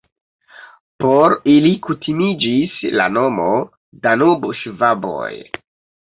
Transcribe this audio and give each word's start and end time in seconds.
Por 1.03 1.33
ili 1.51 1.73
kutimiĝis 1.87 2.77
la 3.01 3.05
nomo 3.17 3.45
"Danubŝvaboj". 4.07 5.29